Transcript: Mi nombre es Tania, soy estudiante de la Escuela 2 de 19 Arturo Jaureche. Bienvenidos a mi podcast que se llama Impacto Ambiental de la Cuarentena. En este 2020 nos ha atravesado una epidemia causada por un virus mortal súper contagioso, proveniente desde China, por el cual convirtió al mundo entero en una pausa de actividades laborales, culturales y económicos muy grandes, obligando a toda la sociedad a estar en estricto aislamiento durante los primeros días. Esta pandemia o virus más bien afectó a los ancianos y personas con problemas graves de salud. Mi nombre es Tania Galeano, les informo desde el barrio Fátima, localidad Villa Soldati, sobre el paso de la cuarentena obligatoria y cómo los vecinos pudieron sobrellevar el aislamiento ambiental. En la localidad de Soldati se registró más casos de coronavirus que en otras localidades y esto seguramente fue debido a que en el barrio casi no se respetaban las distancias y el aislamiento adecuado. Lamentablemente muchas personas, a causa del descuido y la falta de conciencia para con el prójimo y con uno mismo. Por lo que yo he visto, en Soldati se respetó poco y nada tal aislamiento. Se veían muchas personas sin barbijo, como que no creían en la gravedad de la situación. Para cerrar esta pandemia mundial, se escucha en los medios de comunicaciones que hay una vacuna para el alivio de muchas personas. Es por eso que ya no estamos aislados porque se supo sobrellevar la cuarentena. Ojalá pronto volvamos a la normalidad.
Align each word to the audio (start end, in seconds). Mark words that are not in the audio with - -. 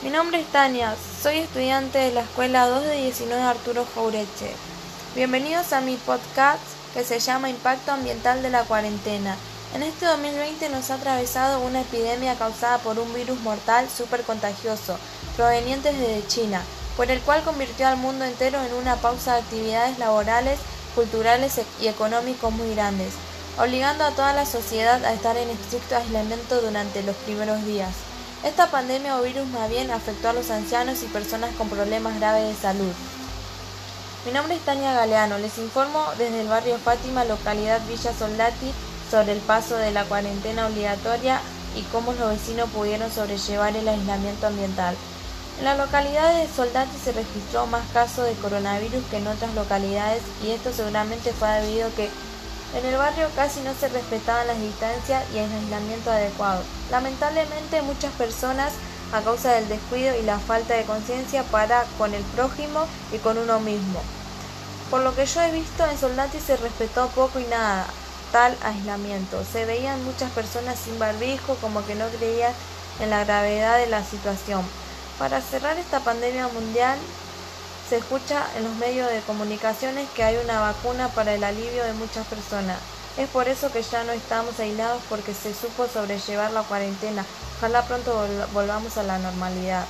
Mi 0.00 0.10
nombre 0.10 0.40
es 0.40 0.46
Tania, 0.52 0.94
soy 1.20 1.38
estudiante 1.38 1.98
de 1.98 2.12
la 2.12 2.20
Escuela 2.20 2.68
2 2.68 2.84
de 2.84 3.02
19 3.02 3.42
Arturo 3.42 3.84
Jaureche. 3.96 4.52
Bienvenidos 5.16 5.72
a 5.72 5.80
mi 5.80 5.96
podcast 5.96 6.62
que 6.94 7.02
se 7.02 7.18
llama 7.18 7.50
Impacto 7.50 7.90
Ambiental 7.90 8.40
de 8.40 8.48
la 8.48 8.62
Cuarentena. 8.62 9.34
En 9.74 9.82
este 9.82 10.06
2020 10.06 10.68
nos 10.68 10.92
ha 10.92 10.94
atravesado 10.94 11.58
una 11.62 11.80
epidemia 11.80 12.36
causada 12.36 12.78
por 12.78 13.00
un 13.00 13.12
virus 13.12 13.40
mortal 13.40 13.88
súper 13.90 14.22
contagioso, 14.22 14.96
proveniente 15.36 15.92
desde 15.92 16.24
China, 16.28 16.62
por 16.96 17.10
el 17.10 17.20
cual 17.22 17.42
convirtió 17.42 17.88
al 17.88 17.96
mundo 17.96 18.24
entero 18.24 18.62
en 18.62 18.74
una 18.74 18.94
pausa 18.94 19.34
de 19.34 19.40
actividades 19.40 19.98
laborales, 19.98 20.60
culturales 20.94 21.60
y 21.80 21.88
económicos 21.88 22.52
muy 22.52 22.72
grandes, 22.72 23.14
obligando 23.58 24.04
a 24.04 24.12
toda 24.12 24.32
la 24.32 24.46
sociedad 24.46 25.04
a 25.04 25.12
estar 25.12 25.36
en 25.36 25.50
estricto 25.50 25.96
aislamiento 25.96 26.60
durante 26.60 27.02
los 27.02 27.16
primeros 27.16 27.64
días. 27.64 27.90
Esta 28.44 28.70
pandemia 28.70 29.18
o 29.18 29.22
virus 29.22 29.48
más 29.48 29.68
bien 29.68 29.90
afectó 29.90 30.28
a 30.28 30.32
los 30.32 30.50
ancianos 30.50 31.02
y 31.02 31.06
personas 31.06 31.50
con 31.56 31.68
problemas 31.68 32.16
graves 32.20 32.46
de 32.46 32.54
salud. 32.54 32.92
Mi 34.24 34.30
nombre 34.32 34.54
es 34.54 34.60
Tania 34.60 34.92
Galeano, 34.92 35.38
les 35.38 35.58
informo 35.58 36.04
desde 36.18 36.42
el 36.42 36.48
barrio 36.48 36.78
Fátima, 36.78 37.24
localidad 37.24 37.80
Villa 37.88 38.12
Soldati, 38.16 38.72
sobre 39.10 39.32
el 39.32 39.40
paso 39.40 39.76
de 39.76 39.90
la 39.90 40.04
cuarentena 40.04 40.68
obligatoria 40.68 41.40
y 41.74 41.82
cómo 41.90 42.12
los 42.12 42.30
vecinos 42.30 42.70
pudieron 42.70 43.10
sobrellevar 43.10 43.76
el 43.76 43.88
aislamiento 43.88 44.46
ambiental. 44.46 44.94
En 45.58 45.64
la 45.64 45.74
localidad 45.74 46.32
de 46.34 46.46
Soldati 46.46 46.96
se 46.96 47.10
registró 47.10 47.66
más 47.66 47.82
casos 47.92 48.26
de 48.26 48.34
coronavirus 48.34 49.04
que 49.10 49.16
en 49.16 49.26
otras 49.26 49.52
localidades 49.54 50.22
y 50.44 50.52
esto 50.52 50.72
seguramente 50.72 51.32
fue 51.32 51.48
debido 51.48 51.88
a 51.88 51.90
que 51.90 52.08
en 52.74 52.84
el 52.84 52.96
barrio 52.96 53.28
casi 53.34 53.60
no 53.60 53.72
se 53.74 53.88
respetaban 53.88 54.46
las 54.46 54.60
distancias 54.60 55.24
y 55.34 55.38
el 55.38 55.52
aislamiento 55.52 56.10
adecuado. 56.10 56.62
Lamentablemente 56.90 57.82
muchas 57.82 58.12
personas, 58.12 58.72
a 59.12 59.22
causa 59.22 59.52
del 59.52 59.68
descuido 59.68 60.14
y 60.16 60.22
la 60.22 60.38
falta 60.38 60.74
de 60.74 60.84
conciencia 60.84 61.42
para 61.44 61.84
con 61.96 62.12
el 62.12 62.22
prójimo 62.22 62.86
y 63.12 63.18
con 63.18 63.38
uno 63.38 63.58
mismo. 63.60 64.02
Por 64.90 65.00
lo 65.00 65.14
que 65.14 65.26
yo 65.26 65.40
he 65.40 65.50
visto, 65.50 65.86
en 65.86 65.98
Soldati 65.98 66.38
se 66.40 66.56
respetó 66.56 67.08
poco 67.08 67.40
y 67.40 67.44
nada 67.44 67.86
tal 68.32 68.56
aislamiento. 68.62 69.42
Se 69.50 69.64
veían 69.64 70.04
muchas 70.04 70.30
personas 70.32 70.78
sin 70.78 70.98
barbijo, 70.98 71.54
como 71.56 71.84
que 71.86 71.94
no 71.94 72.06
creían 72.08 72.52
en 73.00 73.10
la 73.10 73.24
gravedad 73.24 73.78
de 73.78 73.86
la 73.86 74.04
situación. 74.04 74.62
Para 75.18 75.40
cerrar 75.40 75.78
esta 75.78 76.00
pandemia 76.00 76.48
mundial, 76.48 76.98
se 77.88 77.96
escucha 77.96 78.44
en 78.56 78.64
los 78.64 78.76
medios 78.76 79.10
de 79.10 79.20
comunicaciones 79.22 80.08
que 80.14 80.22
hay 80.22 80.36
una 80.44 80.60
vacuna 80.60 81.08
para 81.08 81.34
el 81.34 81.42
alivio 81.42 81.84
de 81.84 81.94
muchas 81.94 82.26
personas. 82.26 82.78
Es 83.16 83.28
por 83.30 83.48
eso 83.48 83.72
que 83.72 83.82
ya 83.82 84.04
no 84.04 84.12
estamos 84.12 84.60
aislados 84.60 85.02
porque 85.08 85.32
se 85.34 85.54
supo 85.54 85.86
sobrellevar 85.88 86.52
la 86.52 86.62
cuarentena. 86.62 87.24
Ojalá 87.58 87.82
pronto 87.82 88.26
volvamos 88.52 88.96
a 88.98 89.02
la 89.02 89.18
normalidad. 89.18 89.86